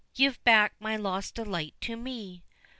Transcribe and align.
Give 0.15 0.43
back 0.43 0.73
my 0.79 0.95
lost 0.95 1.35
delight 1.35 1.75
to 1.81 1.95
me! 1.95 2.41